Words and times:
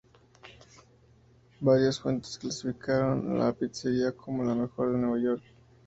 Varias 1.59 1.99
fuentes 1.99 2.39
clasificaron 2.39 3.33
a 3.39 3.45
la 3.45 3.53
pizzería 3.53 4.11
como 4.13 4.43
la 4.43 4.55
mejor 4.55 4.95
en 4.95 5.01
Nueva 5.03 5.19
York. 5.19 5.43